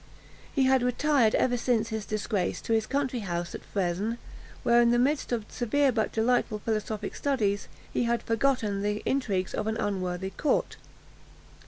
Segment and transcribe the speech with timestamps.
[0.51, 4.17] He had retired ever since his disgrace to his country house at Fresnes,
[4.63, 9.53] where, in the midst of severe but delightful philosophic studies, he had forgotten the intrigues
[9.53, 10.77] of an unworthy court.